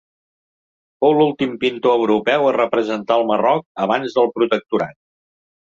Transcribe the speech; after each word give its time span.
Fou 1.03 1.13
l'últim 1.17 1.53
pintor 1.65 1.99
europeu 1.99 2.47
a 2.47 2.55
representar 2.57 3.21
el 3.21 3.29
Marroc 3.33 3.63
abans 3.87 4.19
del 4.21 4.33
Protectorat. 4.39 4.99